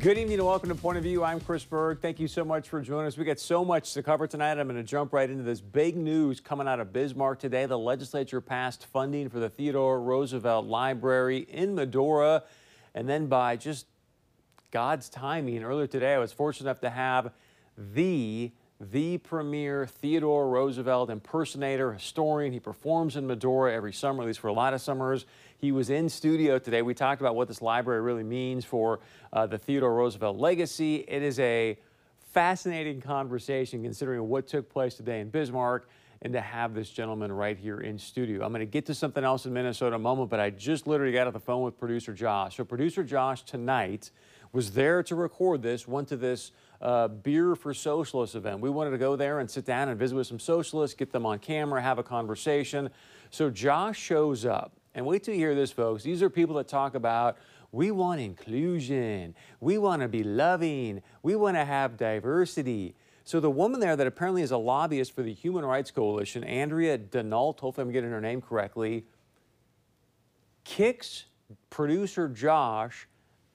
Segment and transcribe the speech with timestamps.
[0.00, 1.22] Good evening and welcome to Point of View.
[1.22, 2.00] I'm Chris Berg.
[2.00, 3.18] Thank you so much for joining us.
[3.18, 4.52] We got so much to cover tonight.
[4.58, 7.66] I'm going to jump right into this big news coming out of Bismarck today.
[7.66, 12.44] The legislature passed funding for the Theodore Roosevelt Library in Medora.
[12.94, 13.84] And then by just
[14.70, 17.32] God's timing, earlier today I was fortunate enough to have
[17.76, 22.54] the the premier Theodore Roosevelt impersonator, historian.
[22.54, 25.26] He performs in Medora every summer, at least for a lot of summers.
[25.58, 26.80] He was in studio today.
[26.80, 29.00] We talked about what this library really means for
[29.32, 31.04] uh, the Theodore Roosevelt legacy.
[31.08, 31.78] It is a
[32.32, 35.88] fascinating conversation considering what took place today in Bismarck
[36.22, 38.44] and to have this gentleman right here in studio.
[38.44, 40.86] I'm going to get to something else in Minnesota in a moment, but I just
[40.86, 42.56] literally got off the phone with producer Josh.
[42.56, 44.10] So producer Josh tonight
[44.52, 48.60] was there to record this, went to this uh, Beer for Socialists event.
[48.60, 51.24] We wanted to go there and sit down and visit with some socialists, get them
[51.24, 52.90] on camera, have a conversation.
[53.30, 54.72] So Josh shows up.
[54.94, 56.02] And wait till you hear this, folks.
[56.02, 57.38] These are people that talk about
[57.72, 62.94] we want inclusion, we want to be loving, we want to have diversity.
[63.24, 66.98] So the woman there that apparently is a lobbyist for the Human Rights Coalition, Andrea
[66.98, 69.04] Denault, hopefully I'm getting her name correctly,
[70.64, 71.26] kicks
[71.68, 73.06] producer Josh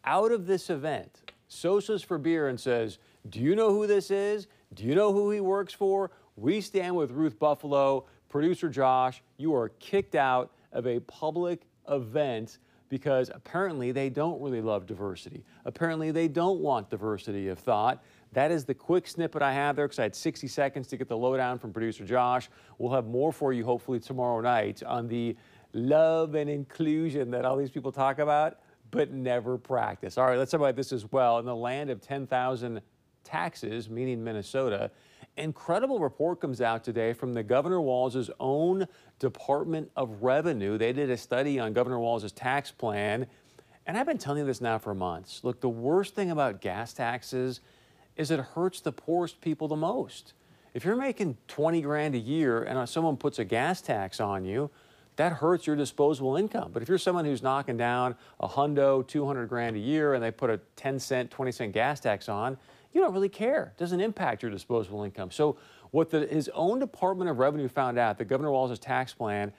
[0.04, 4.48] out of this event, Socialists for Beer, and says, do you know who this is?
[4.74, 6.12] Do you know who he works for?
[6.36, 8.06] We stand with Ruth Buffalo.
[8.30, 12.58] Producer Josh, you are kicked out of a public event
[12.90, 15.44] because apparently they don't really love diversity.
[15.66, 18.04] Apparently they don't want diversity of thought.
[18.34, 21.08] That is the quick snippet I have there because I had 60 seconds to get
[21.08, 22.50] the lowdown from producer Josh.
[22.78, 25.36] We'll have more for you hopefully tomorrow night on the
[25.74, 28.60] love and inclusion that all these people talk about
[28.92, 30.18] but never practice.
[30.18, 31.40] All right, let's talk about this as well.
[31.40, 32.82] In the land of 10,000
[33.26, 34.92] taxes, meaning Minnesota.
[35.38, 38.88] Incredible report comes out today from the Governor Walz's own
[39.20, 40.78] Department of Revenue.
[40.78, 43.28] They did a study on Governor Walz's tax plan.
[43.86, 45.42] And I've been telling you this now for months.
[45.44, 47.60] Look, the worst thing about gas taxes
[48.16, 50.34] is it hurts the poorest people the most.
[50.74, 54.70] If you're making 20 grand a year and someone puts a gas tax on you,
[55.18, 56.72] that hurts your disposable income.
[56.74, 60.32] But if you're someone who's knocking down a hundo, 200 grand a year, and they
[60.32, 62.58] put a 10 cent, 20 cent gas tax on,
[62.96, 63.74] you don't really care.
[63.76, 65.30] It doesn't impact your disposable income.
[65.30, 65.58] So
[65.92, 69.52] what the, his own Department of Revenue found out, that Governor Walz's tax plan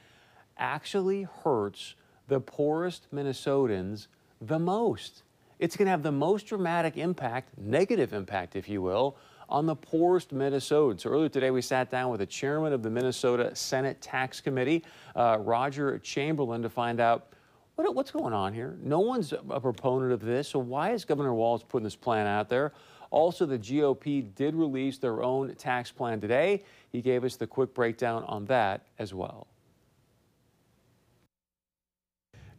[0.57, 1.95] actually hurts
[2.29, 4.07] the poorest Minnesotans
[4.41, 5.23] the most.
[5.59, 9.19] It's going to have the most dramatic impact, negative impact, if you will,
[9.51, 11.03] on the poorest Minnesotans.
[11.03, 14.83] So earlier today, we sat down with the chairman of the Minnesota Senate Tax Committee,
[15.15, 17.35] uh, Roger Chamberlain, to find out
[17.75, 18.79] what, what's going on here.
[18.83, 22.49] No one's a proponent of this, so why is Governor Walz putting this plan out
[22.49, 22.73] there?
[23.11, 26.65] Also, the GOP did release their own tax plan today.
[26.91, 29.47] He gave us the quick breakdown on that as well.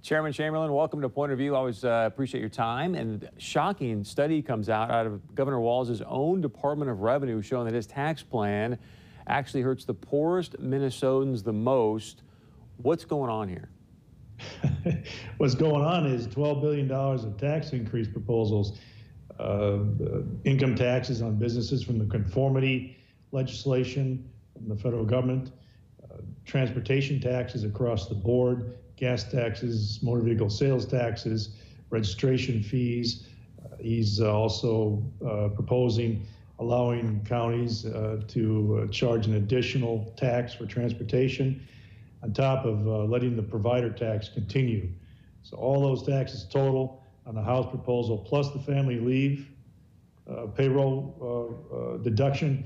[0.07, 1.53] Chairman Chamberlain, welcome to Point of View.
[1.53, 2.96] I Always uh, appreciate your time.
[2.96, 7.74] And shocking study comes out out of Governor Walz's own Department of Revenue showing that
[7.74, 8.78] his tax plan
[9.28, 12.22] actually hurts the poorest Minnesotans the most.
[12.78, 13.69] What's going on here?
[15.38, 18.80] What's going on is $12 billion of tax increase proposals
[19.40, 19.80] uh,
[20.44, 22.98] income taxes on businesses from the conformity
[23.31, 25.52] legislation from the federal government,
[26.03, 31.50] uh, transportation taxes across the board, gas taxes, motor vehicle sales taxes,
[31.90, 33.28] registration fees.
[33.64, 36.25] Uh, he's also uh, proposing
[36.59, 41.62] allowing counties uh, to uh, charge an additional tax for transportation
[42.24, 44.90] on top of letting the provider tax continue.
[45.44, 49.49] So all those taxes total on the House proposal, plus the family leave,
[50.29, 52.65] uh, payroll uh, uh, deduction.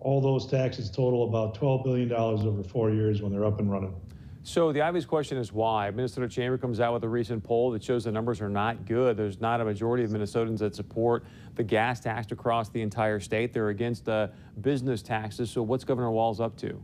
[0.00, 3.94] All those taxes total about $12 billion over four years when they're up and running.
[4.42, 5.90] So the obvious question is why?
[5.90, 9.18] Minnesota Chamber comes out with a recent poll that shows the numbers are not good.
[9.18, 11.24] There's not a majority of Minnesotans that support
[11.56, 13.52] the gas tax across the entire state.
[13.52, 14.32] They're against the
[14.62, 15.50] business taxes.
[15.50, 16.82] So what's Governor Walz up to?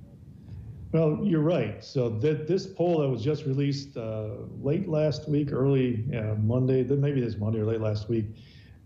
[0.97, 1.85] Well, you're right.
[1.85, 4.29] So th- this poll that was just released uh,
[4.63, 8.25] late last week, early uh, Monday, maybe this Monday or late last week,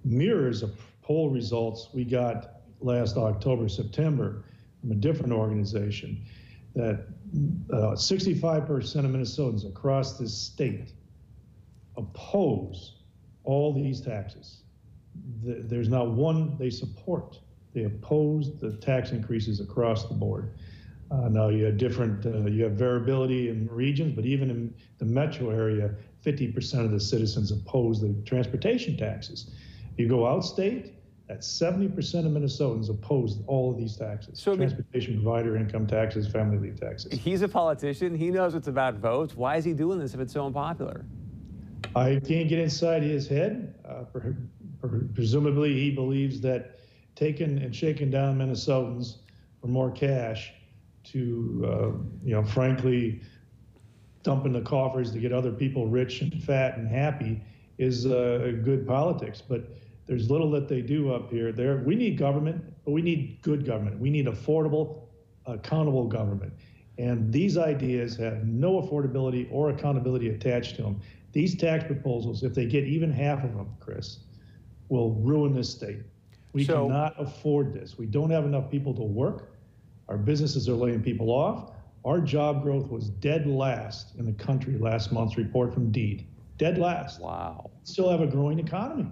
[0.05, 0.71] mirrors a
[1.03, 4.43] poll results we got last October, September
[4.81, 6.21] from a different organization
[6.75, 7.07] that
[7.73, 10.93] uh, 65% of Minnesotans across this state
[11.97, 12.95] oppose
[13.45, 14.63] all these taxes.
[15.45, 17.39] The, there's not one they support.
[17.73, 20.55] They oppose the tax increases across the board.
[21.11, 25.05] Uh, now you have different, uh, you have variability in regions, but even in the
[25.05, 25.93] metro area,
[26.25, 29.51] 50% of the citizens oppose the transportation taxes.
[29.97, 30.93] You go outstate,
[31.27, 31.95] that's 70%
[32.27, 34.41] of Minnesotans oppose all of these taxes.
[34.41, 37.13] So transportation provider, income taxes, family leave taxes.
[37.13, 38.15] He's a politician.
[38.15, 39.35] He knows it's about votes.
[39.35, 41.05] Why is he doing this if it's so unpopular?
[41.97, 43.75] I can't get inside his head.
[43.89, 44.05] Uh,
[45.15, 46.79] presumably, he believes that
[47.17, 49.19] taking and shaking down Minnesotans
[49.61, 50.53] for more cash
[51.05, 51.87] to, uh,
[52.25, 53.21] you know, frankly,
[54.23, 57.43] dump in the coffers to get other people rich and fat and happy
[57.79, 59.43] is uh, good politics.
[59.47, 59.71] But
[60.07, 61.53] there's little that they do up here.
[61.53, 63.99] There, we need government, but we need good government.
[63.99, 65.03] We need affordable,
[65.47, 66.53] accountable government.
[66.99, 71.01] And these ideas have no affordability or accountability attached to them.
[71.33, 74.19] These tax proposals, if they get even half of them, Chris,
[74.89, 76.01] will ruin this state.
[76.53, 77.97] We So- cannot afford this.
[77.97, 79.50] We don't have enough people to work.
[80.11, 81.71] Our businesses are laying people off.
[82.05, 86.27] Our job growth was dead last in the country last month's report from Deed.
[86.59, 87.21] Dead last.
[87.21, 87.71] Wow.
[87.85, 89.07] Still have a growing economy.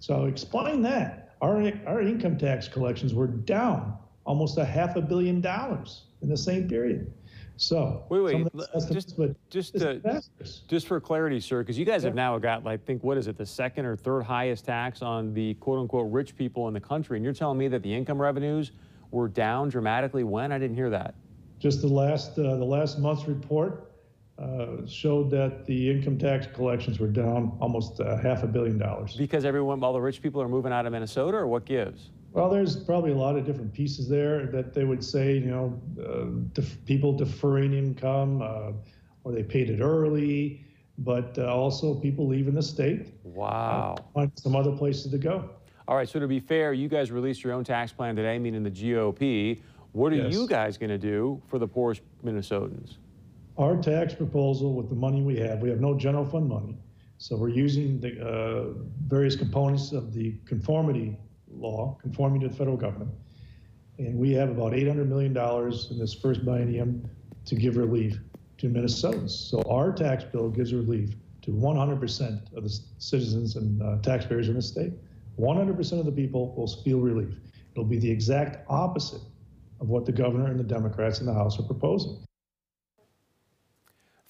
[0.00, 1.36] So explain that.
[1.40, 6.36] Our, our income tax collections were down almost a half a billion dollars in the
[6.36, 7.12] same period.
[7.58, 10.62] So Wait, wait, some of l- the estimates, just- just disastrous.
[10.68, 13.38] Just for clarity, sir, because you guys have now got, I think, what is it,
[13.38, 17.16] the second or third highest tax on the quote unquote rich people in the country.
[17.16, 18.72] And you're telling me that the income revenues
[19.16, 20.52] were down dramatically when?
[20.52, 21.14] I didn't hear that.
[21.58, 23.92] Just the last uh, the last month's report
[24.38, 29.16] uh, showed that the income tax collections were down almost uh, half a billion dollars.
[29.16, 32.10] Because everyone, all the rich people are moving out of Minnesota, or what gives?
[32.32, 35.80] Well, there's probably a lot of different pieces there that they would say, you know,
[35.98, 38.72] uh, def- people deferring income, uh,
[39.24, 40.66] or they paid it early,
[40.98, 43.94] but uh, also people leaving the state, Wow.
[44.12, 45.48] find some other places to go.
[45.88, 48.64] All right, so to be fair, you guys released your own tax plan today, meaning
[48.64, 49.60] the GOP.
[49.92, 50.32] What are Yes.
[50.34, 52.96] you guys going to do for the poorest Minnesotans?
[53.56, 56.76] Our tax proposal with the money we have, we have no general fund money.
[57.18, 58.74] So we're using the uh,
[59.06, 61.16] various components of the conformity
[61.48, 63.10] law, conforming to the federal government.
[63.98, 67.08] And we have about $800 million in this first biennium
[67.46, 68.18] to give relief
[68.58, 69.30] to Minnesotans.
[69.30, 74.56] So our tax bill gives relief to 100% of the citizens and uh, taxpayers in
[74.56, 74.92] the state.
[75.38, 77.34] 100% of the people will feel relief.
[77.72, 79.20] It'll be the exact opposite
[79.80, 82.18] of what the governor and the Democrats in the House are proposing.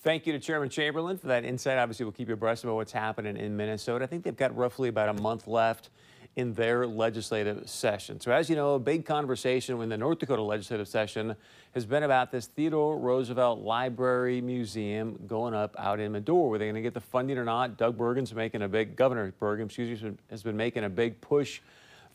[0.03, 1.79] Thank you to Chairman Chamberlain for that insight.
[1.79, 4.05] Obviously, we'll keep you abreast about what's happening in Minnesota.
[4.05, 5.91] I think they've got roughly about a month left
[6.37, 8.21] in their legislative session.
[8.21, 11.35] So, as you know, a big conversation in the North Dakota legislative session
[11.73, 16.49] has been about this Theodore Roosevelt Library Museum going up out in Medora.
[16.49, 17.79] Were they going to get the funding or not?
[17.79, 21.61] Doug Burgum's making a big, Governor Burgum, excuse me, has been making a big push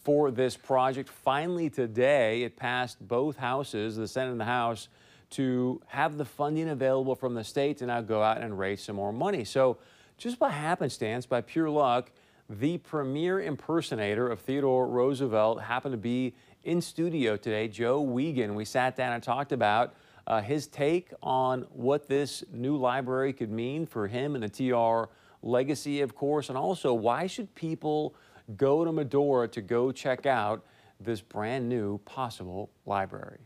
[0.03, 1.09] for this project.
[1.09, 4.87] Finally, today, it passed both houses, the Senate and the House,
[5.31, 8.97] to have the funding available from the state to now go out and raise some
[8.97, 9.45] more money.
[9.45, 9.77] So,
[10.19, 12.11] just by happenstance, by pure luck,
[12.59, 18.53] the premier impersonator of Theodore Roosevelt happened to be in studio today, Joe Wiegand.
[18.53, 19.95] We sat down and talked about
[20.27, 25.09] uh, his take on what this new library could mean for him and the TR
[25.41, 28.15] legacy, of course, and also why should people
[28.57, 30.65] go to Medora to go check out
[30.99, 33.39] this brand new possible library.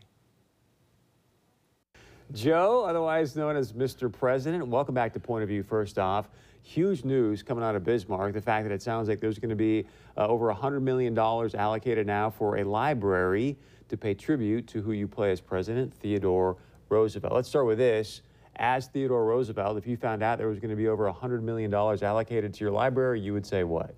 [2.32, 4.12] Joe, otherwise known as Mr.
[4.12, 5.62] President, welcome back to Point of View.
[5.62, 6.28] First off,
[6.66, 9.56] huge news coming out of Bismarck the fact that it sounds like there's going to
[9.56, 9.86] be
[10.16, 13.56] uh, over $100 million allocated now for a library
[13.88, 16.56] to pay tribute to who you play as president, Theodore
[16.88, 17.32] Roosevelt.
[17.32, 18.22] Let's start with this.
[18.56, 21.72] As Theodore Roosevelt, if you found out there was going to be over $100 million
[21.72, 23.94] allocated to your library, you would say what?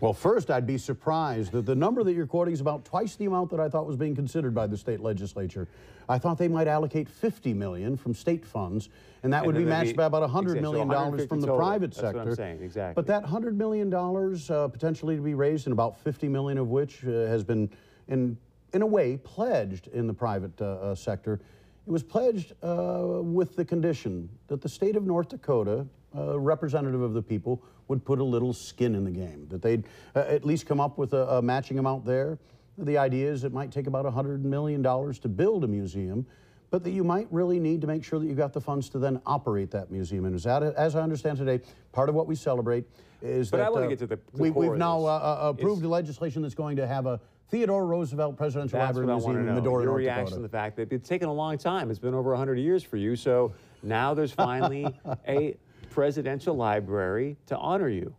[0.00, 3.24] Well, first, I'd be surprised that the number that you're quoting is about twice the
[3.24, 5.66] amount that I thought was being considered by the state legislature.
[6.08, 8.90] I thought they might allocate 50 million from state funds,
[9.24, 11.28] and that And would be matched be- by about 100 exactly, so million dollars 150
[11.28, 11.58] from the total.
[11.58, 12.34] private That's what I'm sector.
[12.36, 12.94] saying, exactly.
[12.94, 16.68] But that 100 million dollars uh, potentially to be raised, and about 50 million of
[16.68, 17.68] which uh, has been,
[18.06, 18.36] in
[18.74, 21.40] in a way, pledged in the private uh, uh, sector.
[21.86, 25.86] It was pledged uh, with the condition that the state of North Dakota,
[26.16, 29.84] uh, representative of the people, would put a little skin in the game, that they'd
[30.14, 32.38] uh, at least come up with a, a matching amount there.
[32.76, 36.26] The idea is it might take about $100 million to build a museum,
[36.70, 38.98] but that you might really need to make sure that you've got the funds to
[38.98, 40.26] then operate that museum.
[40.26, 41.60] And as, that, as I understand today,
[41.92, 42.84] part of what we celebrate
[43.22, 45.88] is But that I uh, get to the- we, we've now uh, uh, approved Is-
[45.88, 49.54] legislation that's going to have a Theodore Roosevelt Presidential That's Library Museum in.
[49.54, 50.36] Medora, Your North reaction Dakota.
[50.36, 51.90] to the fact that it's taken a long time.
[51.90, 53.16] It's been over 100 years for you.
[53.16, 54.86] So now there's finally
[55.26, 55.56] a
[55.90, 58.14] presidential library to honor you.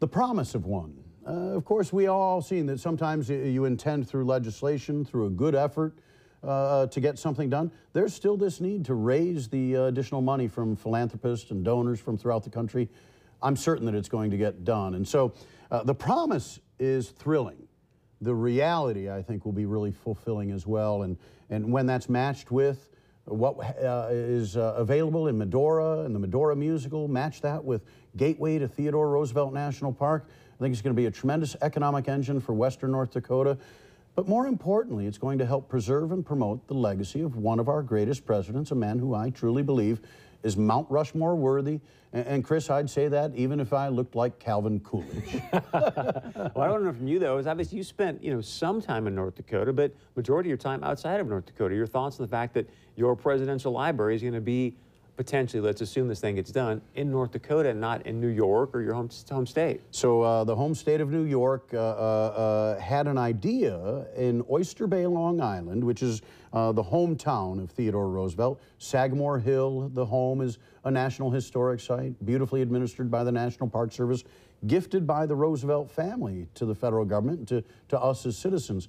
[0.00, 0.94] the promise of one.
[1.26, 5.54] Uh, of course, we all seen that sometimes you intend through legislation, through a good
[5.54, 5.94] effort,
[6.42, 7.70] uh, to get something done.
[7.94, 12.18] There's still this need to raise the uh, additional money from philanthropists and donors from
[12.18, 12.90] throughout the country.
[13.42, 14.94] I'm certain that it's going to get done.
[14.94, 15.32] And so
[15.70, 17.66] uh, the promise is thrilling.
[18.20, 21.02] The reality, I think, will be really fulfilling as well.
[21.02, 21.16] And,
[21.48, 22.90] and when that's matched with
[23.26, 27.82] what uh, is uh, available in Medora and the Medora musical, match that with
[28.16, 32.08] Gateway to Theodore Roosevelt National Park, I think it's going to be a tremendous economic
[32.08, 33.56] engine for Western North Dakota.
[34.14, 37.68] But more importantly, it's going to help preserve and promote the legacy of one of
[37.68, 40.00] our greatest presidents, a man who I truly believe
[40.44, 41.80] is Mount Rushmore worthy.
[42.12, 45.40] And, and Chris, I'd say that even if I looked like Calvin Coolidge.
[45.52, 49.08] well, I don't know from you though, is obviously you spent you know some time
[49.08, 51.74] in North Dakota, but majority of your time outside of North Dakota.
[51.74, 54.76] Your thoughts on the fact that your presidential library is going to be
[55.16, 58.70] potentially, let's assume this thing gets done, in North Dakota and not in New York
[58.74, 59.80] or your home, home state.
[59.90, 64.44] So uh, the home state of New York uh, uh, uh had an idea in
[64.50, 68.60] Oyster Bay, Long Island, which is uh, the hometown of Theodore Roosevelt.
[68.78, 73.92] Sagamore Hill, the home, is a National Historic Site, beautifully administered by the National Park
[73.92, 74.24] Service,
[74.66, 78.88] gifted by the Roosevelt family to the federal government, to, to us as citizens.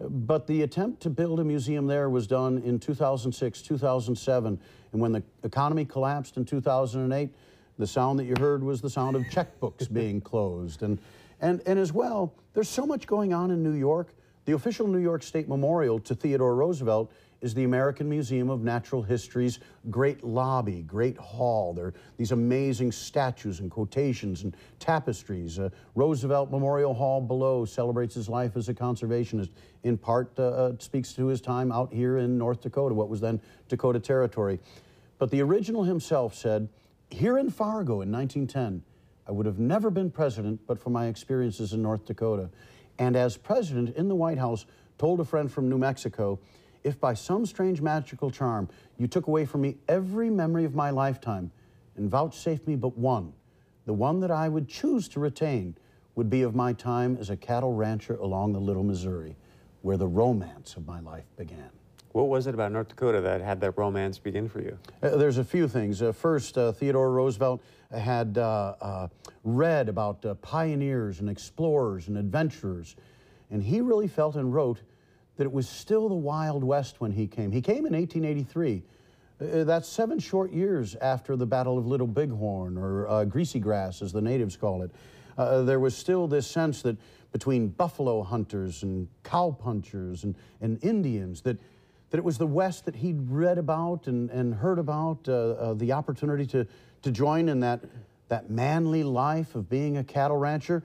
[0.00, 4.60] But the attempt to build a museum there was done in 2006, 2007,
[4.92, 7.30] and when the economy collapsed in 2008,
[7.78, 10.82] the sound that you heard was the sound of checkbooks being closed.
[10.82, 10.98] And,
[11.40, 14.08] and, and as well, there's so much going on in New York.
[14.44, 17.10] The official New York State Memorial to Theodore Roosevelt
[17.44, 19.60] is the American Museum of Natural History's
[19.90, 21.74] great lobby, great hall.
[21.74, 25.58] There are these amazing statues and quotations and tapestries.
[25.58, 29.50] Uh, Roosevelt Memorial Hall below celebrates his life as a conservationist.
[29.82, 33.20] In part, uh, uh, speaks to his time out here in North Dakota, what was
[33.20, 34.58] then Dakota Territory.
[35.18, 36.70] But the original himself said,
[37.10, 38.82] here in Fargo in 1910,
[39.28, 42.48] I would have never been president but for my experiences in North Dakota.
[42.98, 44.64] And as president in the White House,
[44.96, 46.38] told a friend from New Mexico,
[46.84, 50.90] if by some strange magical charm you took away from me every memory of my
[50.90, 51.50] lifetime
[51.96, 53.32] and vouchsafed me but one,
[53.86, 55.76] the one that I would choose to retain
[56.14, 59.36] would be of my time as a cattle rancher along the Little Missouri,
[59.82, 61.70] where the romance of my life began.
[62.12, 64.78] What was it about North Dakota that had that romance begin for you?
[65.02, 66.00] Uh, there's a few things.
[66.00, 67.60] Uh, first, uh, Theodore Roosevelt
[67.92, 69.08] had uh, uh,
[69.42, 72.94] read about uh, pioneers and explorers and adventurers,
[73.50, 74.80] and he really felt and wrote
[75.36, 77.50] that it was still the Wild West when he came.
[77.50, 78.82] He came in 1883.
[79.40, 84.00] Uh, that's seven short years after the Battle of Little Bighorn, or uh, Greasy Grass,
[84.00, 84.90] as the natives call it.
[85.36, 86.96] Uh, there was still this sense that
[87.32, 91.58] between buffalo hunters and cowpunchers and, and Indians, that,
[92.10, 95.74] that it was the West that he'd read about and, and heard about, uh, uh,
[95.74, 96.64] the opportunity to,
[97.02, 97.80] to join in that,
[98.28, 100.84] that manly life of being a cattle rancher.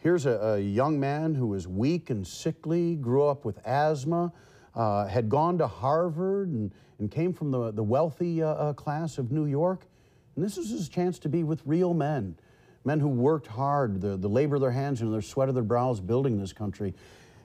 [0.00, 4.32] Here's a, a, young man who was weak and sickly, grew up with asthma,
[4.74, 9.18] uh, had gone to Harvard and, and came from the, the wealthy uh, uh, class
[9.18, 9.86] of New York.
[10.34, 12.34] And this was his chance to be with real men,
[12.82, 15.62] men who worked hard, the, the labor of their hands and the sweat of their
[15.64, 16.94] brows building this country.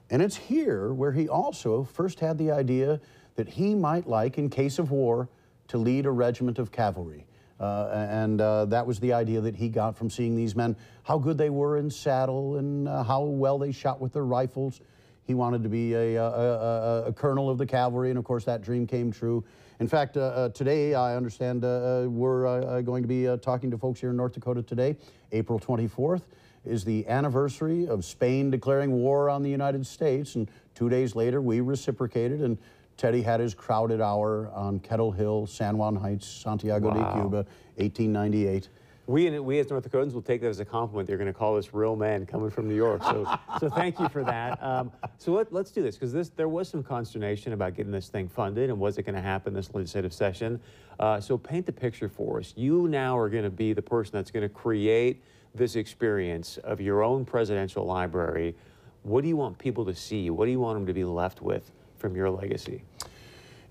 [0.08, 3.02] And it's here where he also first had the idea
[3.34, 5.28] that he might like, in case of war,
[5.68, 7.26] to lead a regiment of cavalry.
[7.58, 11.18] Uh, and uh, that was the idea that he got from seeing these men, how
[11.18, 14.80] good they were in saddle and uh, how well they shot with their rifles.
[15.24, 18.44] He wanted to be a, a, a, a, colonel of the cavalry, and of course
[18.44, 19.42] that dream came true.
[19.80, 24.00] In fact, uh, uh, today I understand uh, we're going to be talking to folks
[24.00, 24.96] here in North Dakota today.
[25.32, 26.22] April 24th
[26.64, 31.40] is the anniversary of Spain declaring war on the United States, and two days later
[31.40, 32.58] we reciprocated and
[32.96, 36.94] Teddy had his crowded hour on Kettle Hill, San Juan Heights, Santiago wow.
[36.94, 37.36] de Cuba,
[37.76, 38.68] 1898.
[39.08, 41.06] We, we as North Dakotans will take that as a compliment.
[41.06, 43.04] They're going to call us real men coming from New York.
[43.04, 44.60] So, so thank you for that.
[44.60, 48.08] Um, so let, us do this because this there was some consternation about getting this
[48.08, 50.60] thing funded and was it going to happen this legislative session.
[50.98, 52.52] Uh, so paint the picture for us.
[52.56, 55.22] You now are going to be the person that's going to create
[55.54, 58.56] this experience of your own presidential library.
[59.04, 60.30] What do you want people to see?
[60.30, 62.82] What do you want them to be left with from your legacy?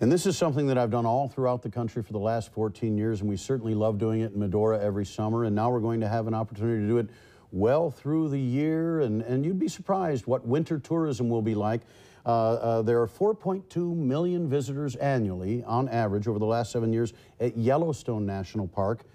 [0.01, 2.98] And this is something that I've done all throughout the country for the last 14
[2.98, 5.46] years, and we certainly love doing it in Medora every summer.
[5.46, 7.10] And now we're going to have an opportunity to do it
[7.51, 11.82] well through the year, and, and you'd be surprised what winter tourism will be like.
[12.25, 17.13] Uh, uh, there are 4.2 million visitors annually, on average, over the last seven years
[17.39, 19.05] at Yellowstone National Park.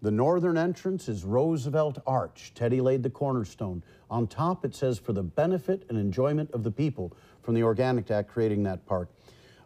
[0.00, 2.52] The northern entrance is Roosevelt Arch.
[2.54, 3.82] Teddy laid the cornerstone.
[4.10, 7.16] On top, it says, for the benefit and enjoyment of the people
[7.48, 9.08] from the Organic Act creating that park.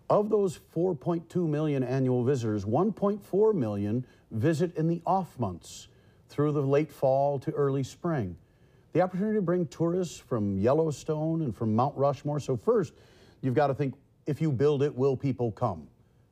[0.09, 5.89] Of those 4.2 million annual visitors, 1.4 million visit in the off months
[6.29, 8.37] through the late fall to early spring.
[8.93, 12.39] The opportunity to bring tourists from Yellowstone and from Mount Rushmore.
[12.39, 12.93] So first,
[13.41, 13.95] you've got to think,
[14.27, 15.89] if you build it, will people come?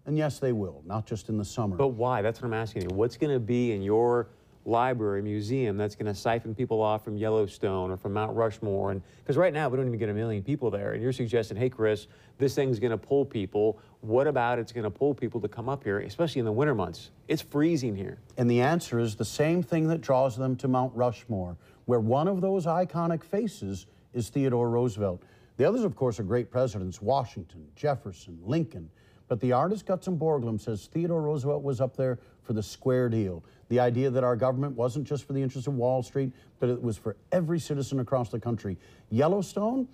[0.07, 1.75] And yes, they will, not just in the summer.
[1.75, 2.23] But why?
[2.23, 2.91] That's what I'm asking you.
[2.91, 4.29] What's going to be in your
[4.65, 8.91] library, museum that's going to siphon people off from Yellowstone or from Mount Rushmore.
[8.91, 10.93] And because right now we don't even get a million people there.
[10.93, 12.07] And you're suggesting, hey, Chris,
[12.39, 13.79] this thing's going to pull people.
[14.01, 16.75] What about it's going to pull people to come up here, especially in the winter
[16.75, 17.11] months?
[17.29, 18.19] It's freezing here.
[18.37, 22.29] And the answer is the same thing that draws them to Mount Rushmore, where one
[22.29, 25.23] of those iconic faces is Theodore Roosevelt.
[25.57, 28.91] The others, of course, are great presidents Washington, Jefferson, Lincoln.
[29.29, 33.45] But the artist Gutzon Borglum says Theodore Roosevelt was up there for the square deal.
[33.69, 36.83] The idea that our government wasn't just for the interests of Wall Street, but it
[36.83, 38.77] was for every citizen across the country.
[39.11, 39.89] Yellowstone,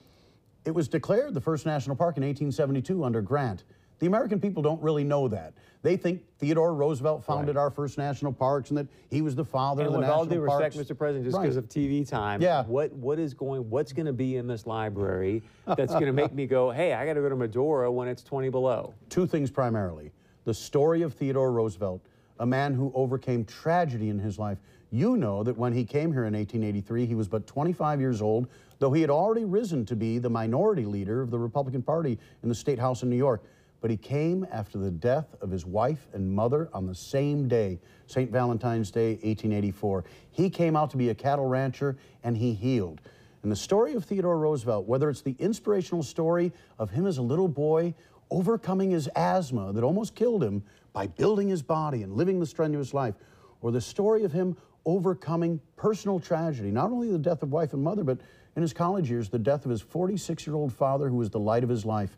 [0.64, 3.64] it was declared the first national park in 1872 under Grant.
[3.98, 5.54] The American people don't really know that.
[5.82, 7.62] They think Theodore Roosevelt founded right.
[7.62, 10.18] our first national parks and that he was the father and of the with national
[10.20, 10.76] all due respect.
[10.76, 10.98] Mr.
[10.98, 11.44] President, just Right.
[11.44, 12.64] because of TV time, Yeah.
[12.64, 13.70] what what is going?
[13.70, 17.06] What's going to be in this library that's going to make me go, hey, I
[17.06, 18.94] got to go to Medora when it's 20 below?
[19.08, 20.12] Two things primarily.
[20.44, 22.02] The story of Theodore Roosevelt,
[22.38, 24.58] a man who overcame tragedy in his life.
[24.90, 28.48] You know that when he came here in 1883, he was but 25 years old,
[28.78, 32.48] though he had already risen to be the minority leader of the Republican Party in
[32.48, 33.42] the State House in New York.
[33.80, 37.78] But he came after the death of his wife and mother on the same day,
[38.06, 38.30] St.
[38.30, 40.04] Valentine's Day, 1884.
[40.30, 43.00] He came out to be a cattle rancher and he healed.
[43.42, 47.22] And the story of Theodore Roosevelt, whether it's the inspirational story of him as a
[47.22, 47.94] little boy
[48.30, 50.64] overcoming his asthma that almost killed him
[50.96, 53.14] by building his body and living the strenuous life,
[53.60, 57.82] or the story of him overcoming personal tragedy, not only the death of wife and
[57.82, 58.18] mother, but
[58.56, 61.38] in his college years, the death of his 46 year old father, who was the
[61.38, 62.16] light of his life.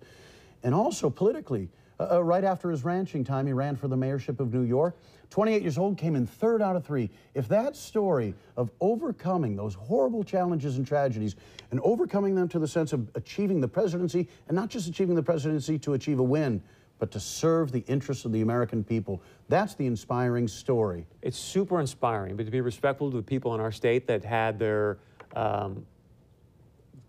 [0.63, 1.69] And also politically,
[1.99, 4.97] uh, uh, right after his ranching time, he ran for the mayorship of New York.
[5.31, 7.11] 28 years old, came in third out of three.
[7.35, 11.35] If that story of overcoming those horrible challenges and tragedies
[11.73, 15.23] and overcoming them to the sense of achieving the presidency, and not just achieving the
[15.23, 16.63] presidency to achieve a win,
[16.99, 21.07] but to serve the interests of the American people, that's the inspiring story.
[21.23, 24.59] It's super inspiring, but to be respectful to the people in our state that had
[24.59, 24.99] their
[25.37, 25.87] um,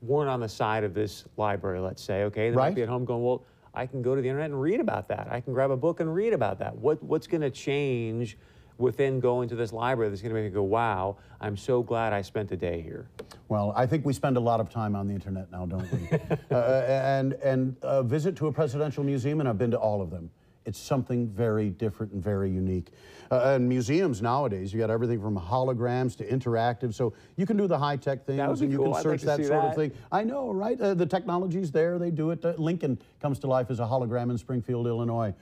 [0.02, 3.06] weren't on the side of this library, let's say, okay, they might be at home
[3.06, 3.44] going, well,
[3.74, 5.28] I can go to the internet and read about that.
[5.30, 6.76] I can grab a book and read about that.
[6.76, 8.38] What, what's going to change
[8.80, 12.14] within going to this library that's going to make me go, wow, I'm so glad
[12.14, 13.08] I spent a day here?
[13.50, 16.18] Well, I think we spend a lot of time on the internet now, don't we?
[16.52, 20.10] uh, and and a visit to a presidential museum, and I've been to all of
[20.10, 20.32] them.
[20.66, 22.92] It's something very different and very unique.
[23.32, 27.68] Uh, and museums nowadays, you got everything from holograms to interactive, so you can do
[27.68, 28.94] the high tech things and you cool.
[28.94, 29.70] can search like that sort that.
[29.70, 29.92] of thing.
[30.12, 30.80] I know, right?
[30.80, 32.46] Uh, the technology's there; they do it.
[32.46, 35.34] Uh, Lincoln comes to life as a hologram in Springfield, Illinois.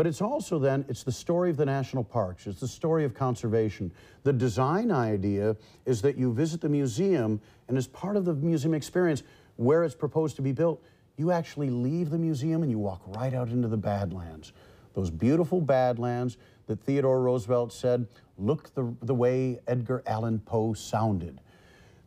[0.00, 2.46] But it's also then, it's the story of the national parks.
[2.46, 3.92] It's the story of conservation.
[4.22, 8.72] The design idea is that you visit the museum, and as part of the museum
[8.72, 9.24] experience,
[9.56, 10.82] where it's proposed to be built,
[11.18, 14.54] you actually leave the museum and you walk right out into the Badlands.
[14.94, 18.06] Those beautiful Badlands that Theodore Roosevelt said,
[18.38, 21.42] look the, the way Edgar Allan Poe sounded.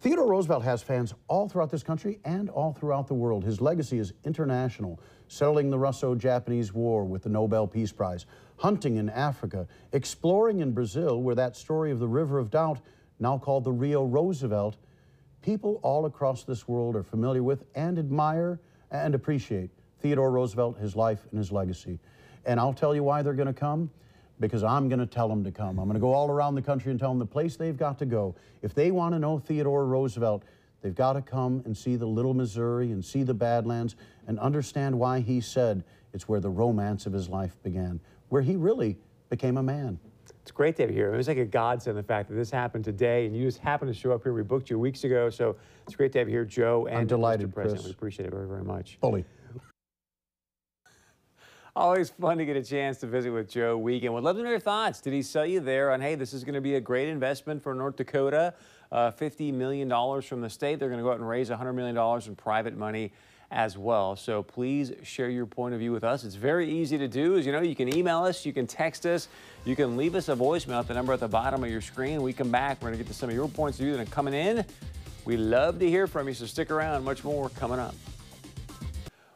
[0.03, 3.45] Theodore Roosevelt has fans all throughout this country and all throughout the world.
[3.45, 8.25] His legacy is international, settling the Russo Japanese War with the Nobel Peace Prize,
[8.57, 12.81] hunting in Africa, exploring in Brazil, where that story of the River of Doubt,
[13.21, 14.75] now called the Rio Roosevelt,
[15.41, 18.59] people all across this world are familiar with and admire
[18.91, 19.69] and appreciate
[20.01, 21.97] Theodore Roosevelt, his life, and his legacy.
[22.45, 23.89] And I'll tell you why they're going to come
[24.39, 25.79] because I'm going to tell them to come.
[25.79, 27.99] I'm going to go all around the country and tell them the place they've got
[27.99, 28.35] to go.
[28.61, 30.43] If they want to know Theodore Roosevelt,
[30.81, 33.95] they've got to come and see the Little Missouri and see the Badlands
[34.27, 38.55] and understand why he said it's where the romance of his life began, where he
[38.55, 38.97] really
[39.29, 39.99] became a man.
[40.41, 41.13] It's great to have you here.
[41.13, 43.93] It was like a godsend the fact that this happened today, and you just happened
[43.93, 44.33] to show up here.
[44.33, 45.55] We booked you weeks ago, so
[45.87, 46.87] it's great to have you here, Joe.
[46.87, 47.53] And I'm delighted, Mr.
[47.53, 47.79] President.
[47.79, 47.85] Chris.
[47.85, 48.97] We appreciate it very, very much.
[48.99, 49.23] Fully.
[51.75, 54.13] Always fun to get a chance to visit with Joe Wiegand.
[54.13, 55.01] Would love to know your thoughts.
[55.01, 57.63] Did he sell you there on, hey, this is going to be a great investment
[57.63, 58.53] for North Dakota?
[58.91, 59.89] Uh, $50 million
[60.21, 60.77] from the state.
[60.77, 63.11] They're going to go out and raise $100 million in private money
[63.49, 64.15] as well.
[64.15, 66.23] So please share your point of view with us.
[66.23, 67.39] It's very easy to do.
[67.39, 69.27] As you know, you can email us, you can text us,
[69.65, 72.21] you can leave us a voicemail at the number at the bottom of your screen.
[72.21, 72.83] We come back.
[72.83, 74.63] We're going to get to some of your points of view that are coming in.
[75.25, 77.03] We love to hear from you, so stick around.
[77.03, 77.95] Much more coming up.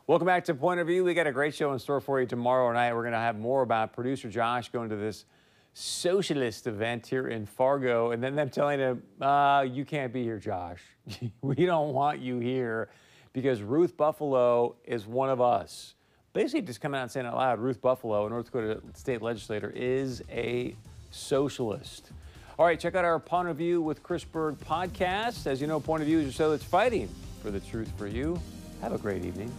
[0.07, 1.03] Welcome back to Point of View.
[1.03, 2.93] We got a great show in store for you tomorrow night.
[2.93, 5.25] We're going to have more about producer Josh going to this
[5.73, 10.39] socialist event here in Fargo, and then them telling him, uh, "You can't be here,
[10.39, 10.79] Josh.
[11.41, 12.87] we don't want you here
[13.33, 15.95] because Ruth Buffalo is one of us."
[16.31, 19.73] Basically, just coming out and saying out loud, Ruth Buffalo, a North Dakota state legislator,
[19.75, 20.73] is a
[21.11, 22.11] socialist.
[22.57, 25.47] All right, check out our Point of View with Chris Berg podcast.
[25.47, 27.09] As you know, Point of View is a show that's fighting
[27.43, 28.39] for the truth for you.
[28.79, 29.51] Have a great evening.